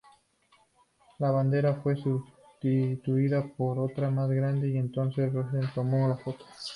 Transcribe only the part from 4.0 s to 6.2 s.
más grande y entonces Rosenthal tomó la